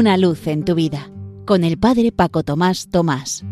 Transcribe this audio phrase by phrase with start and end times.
[0.00, 1.10] Una luz en tu vida
[1.44, 3.44] con el Padre Paco Tomás Tomás.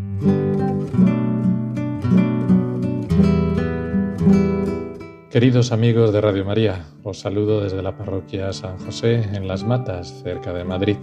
[5.30, 10.22] Queridos amigos de Radio María, os saludo desde la parroquia San José en Las Matas,
[10.22, 10.96] cerca de Madrid.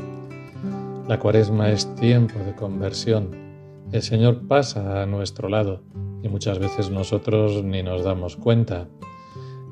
[1.08, 3.30] La cuaresma es tiempo de conversión.
[3.92, 5.84] El Señor pasa a nuestro lado
[6.24, 8.88] y muchas veces nosotros ni nos damos cuenta.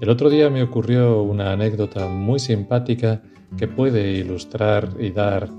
[0.02, 3.24] El otro día me ocurrió una anécdota muy simpática
[3.58, 5.50] que puede ilustrar y dar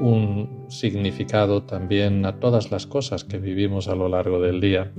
[0.00, 4.92] un significado también a todas las cosas que vivimos a lo largo del día.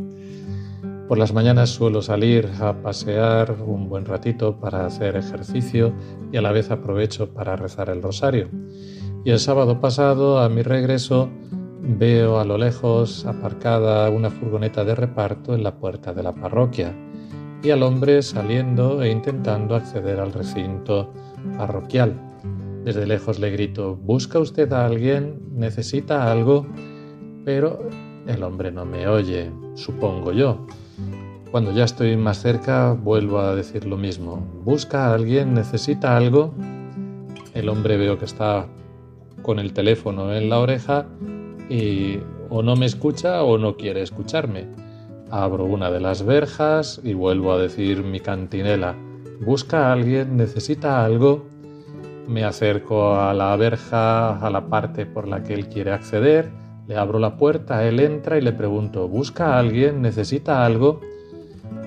[1.07, 5.93] Por las mañanas suelo salir a pasear un buen ratito para hacer ejercicio
[6.31, 8.49] y a la vez aprovecho para rezar el rosario.
[9.25, 11.29] Y el sábado pasado, a mi regreso,
[11.81, 16.95] veo a lo lejos aparcada una furgoneta de reparto en la puerta de la parroquia
[17.61, 21.13] y al hombre saliendo e intentando acceder al recinto
[21.57, 22.32] parroquial.
[22.83, 25.39] Desde lejos le grito, ¿busca usted a alguien?
[25.53, 26.67] ¿Necesita algo?
[27.45, 27.87] Pero
[28.27, 30.67] el hombre no me oye, supongo yo.
[31.49, 34.45] Cuando ya estoy más cerca, vuelvo a decir lo mismo.
[34.65, 35.53] ¿Busca a alguien?
[35.53, 36.53] ¿Necesita algo?
[37.53, 38.67] El hombre veo que está
[39.43, 41.05] con el teléfono en la oreja
[41.69, 44.67] y o no me escucha o no quiere escucharme.
[45.31, 48.95] Abro una de las verjas y vuelvo a decir mi cantinela.
[49.39, 50.35] ¿Busca a alguien?
[50.35, 51.52] ¿Necesita algo?
[52.27, 56.51] Me acerco a la verja, a la parte por la que él quiere acceder,
[56.87, 60.01] le abro la puerta, él entra y le pregunto, ¿busca a alguien?
[60.01, 61.01] ¿Necesita algo?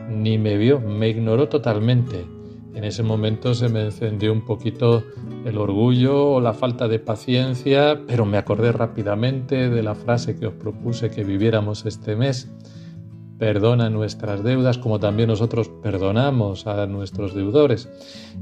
[0.09, 2.27] ni me vio, me ignoró totalmente.
[2.75, 5.03] En ese momento se me encendió un poquito
[5.45, 10.47] el orgullo o la falta de paciencia, pero me acordé rápidamente de la frase que
[10.47, 12.51] os propuse que viviéramos este mes.
[13.39, 17.89] Perdona nuestras deudas como también nosotros perdonamos a nuestros deudores.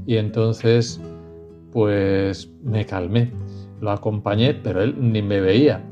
[0.05, 0.99] Y entonces,
[1.75, 3.33] pues me calmé,
[3.81, 5.83] lo acompañé, pero él ni me veía.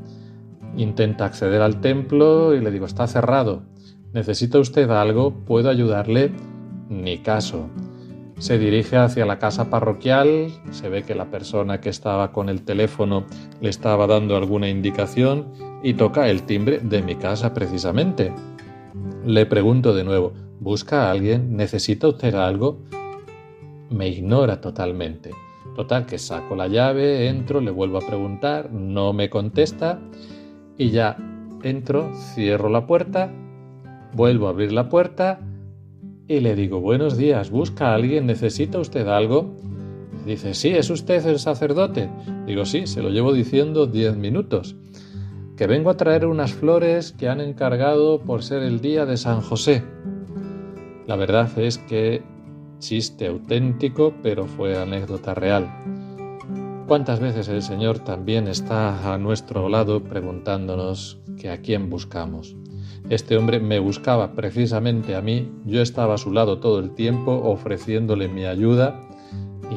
[0.78, 3.64] Intenta acceder al templo y le digo, está cerrado.
[4.14, 5.44] ¿Necesita usted algo?
[5.44, 6.32] ¿Puedo ayudarle?
[6.88, 7.68] Ni caso.
[8.38, 12.62] Se dirige hacia la casa parroquial, se ve que la persona que estaba con el
[12.62, 13.26] teléfono
[13.60, 15.52] le estaba dando alguna indicación
[15.82, 18.32] y toca el timbre de mi casa precisamente.
[19.26, 21.54] Le pregunto de nuevo, ¿busca a alguien?
[21.58, 22.80] ¿Necesita usted algo?
[23.90, 25.32] Me ignora totalmente.
[25.74, 29.98] Total, que saco la llave, entro, le vuelvo a preguntar, no me contesta
[30.78, 31.16] y ya
[31.62, 33.32] entro, cierro la puerta
[34.14, 35.40] Vuelvo a abrir la puerta
[36.28, 38.26] y le digo, buenos días, ¿busca a alguien?
[38.26, 39.56] ¿Necesita usted algo?
[40.24, 42.08] Dice, sí, ¿es usted el sacerdote?
[42.46, 44.76] Digo, sí, se lo llevo diciendo diez minutos.
[45.56, 49.40] Que vengo a traer unas flores que han encargado por ser el día de San
[49.40, 49.82] José.
[51.08, 52.22] La verdad es que
[52.84, 55.70] chiste auténtico, pero fue anécdota real.
[56.86, 62.54] ¿Cuántas veces el Señor también está a nuestro lado preguntándonos que a quién buscamos?
[63.08, 67.32] Este hombre me buscaba precisamente a mí, yo estaba a su lado todo el tiempo
[67.32, 69.00] ofreciéndole mi ayuda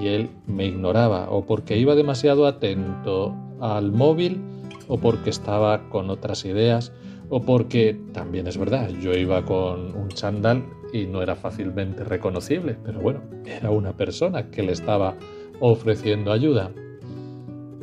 [0.02, 4.42] y él me ignoraba o porque iba demasiado atento al móvil
[4.90, 6.92] o porque estaba con otras ideas
[7.30, 12.78] o porque también es verdad, yo iba con un chándal y no era fácilmente reconocible,
[12.84, 15.16] pero bueno, era una persona que le estaba
[15.60, 16.72] ofreciendo ayuda.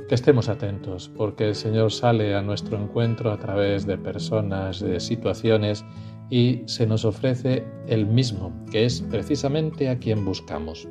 [0.08, 5.00] Que estemos atentos, porque el Señor sale a nuestro encuentro a través de personas, de
[5.00, 5.84] situaciones,
[6.30, 10.88] y se nos ofrece el mismo, que es precisamente a quien buscamos.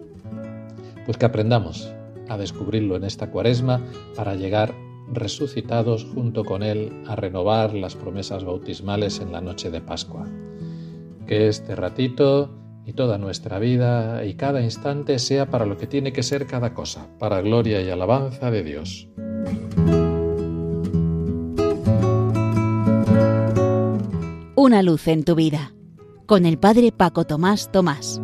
[1.05, 1.91] Pues que aprendamos
[2.29, 3.81] a descubrirlo en esta cuaresma
[4.15, 4.73] para llegar
[5.11, 10.27] resucitados junto con Él a renovar las promesas bautismales en la noche de Pascua.
[11.27, 12.49] Que este ratito
[12.85, 16.73] y toda nuestra vida y cada instante sea para lo que tiene que ser cada
[16.73, 19.07] cosa, para gloria y alabanza de Dios.
[24.55, 25.73] Una luz en tu vida,
[26.25, 28.21] con el Padre Paco Tomás Tomás.